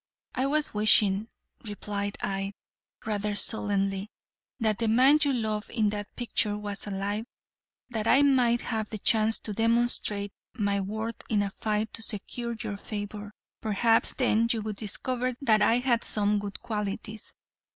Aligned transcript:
"I 0.33 0.47
was 0.47 0.73
wishing," 0.73 1.27
replied 1.63 2.17
I 2.23 2.55
rather 3.05 3.35
sullenly, 3.35 4.09
"that 4.59 4.79
the 4.79 4.87
man 4.87 5.19
you 5.21 5.31
love 5.31 5.69
in 5.69 5.91
that 5.91 6.15
picture 6.15 6.57
was 6.57 6.87
alive, 6.87 7.25
that 7.87 8.07
I 8.07 8.23
might 8.23 8.61
have 8.61 8.89
the 8.89 8.97
chance 8.97 9.37
to 9.37 9.53
demonstrate 9.53 10.31
my 10.55 10.79
worth 10.79 11.21
in 11.29 11.43
a 11.43 11.51
fight 11.59 11.93
to 11.93 12.01
secure 12.01 12.55
your 12.63 12.77
favor; 12.77 13.31
perhaps, 13.61 14.15
then, 14.15 14.47
you 14.51 14.63
would 14.63 14.77
discover 14.77 15.35
that 15.39 15.61
I 15.61 15.77
had 15.77 16.03
some 16.03 16.39
good 16.39 16.61
qualities." 16.63 17.35